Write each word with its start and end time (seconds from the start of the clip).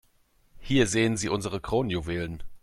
Hier 0.59 0.87
sehen 0.87 1.15
Sie 1.15 1.29
unsere 1.29 1.61
Kronjuwelen. 1.61 2.41